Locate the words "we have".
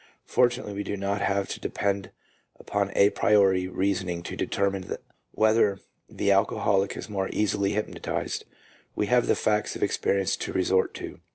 8.95-9.27